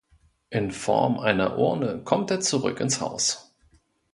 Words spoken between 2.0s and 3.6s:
kommt er zurück ins Haus.